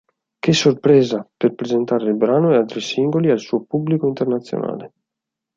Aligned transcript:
Che 0.39 0.51
sorpresa" 0.51 1.29
per 1.37 1.53
presentare 1.53 2.05
il 2.07 2.15
brano 2.15 2.51
e 2.51 2.55
altri 2.57 2.81
singoli 2.81 3.29
al 3.29 3.37
suo 3.39 3.61
pubblico 3.65 4.07
internazionale. 4.07 4.93